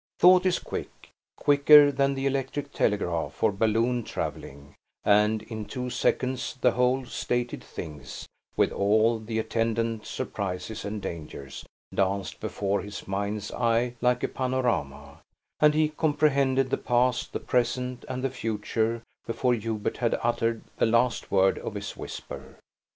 [0.17, 4.73] Thought is quick quicker than the electric telegraph or balloon traveling;
[5.05, 8.27] and in two seconds the whole stated things,
[8.57, 15.19] with all the attendant surprises and dangers, danced before his mind's eye like a panorama;
[15.59, 20.87] and he comprehended the past, the present, and the future, before Hubert had uttered the
[20.87, 22.57] last word of his whisper.